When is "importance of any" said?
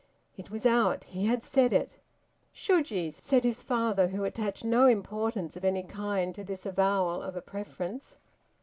4.87-5.83